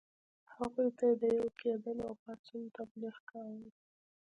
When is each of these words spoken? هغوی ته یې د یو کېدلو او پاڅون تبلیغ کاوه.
هغوی 0.55 0.89
ته 0.97 1.03
یې 1.09 1.15
د 1.21 1.23
یو 1.37 1.49
کېدلو 1.59 2.03
او 2.09 2.15
پاڅون 2.23 2.63
تبلیغ 2.77 3.15
کاوه. 3.29 3.69